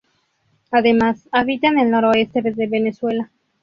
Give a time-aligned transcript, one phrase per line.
[0.71, 3.29] Además habita en el noroeste de Venezuela.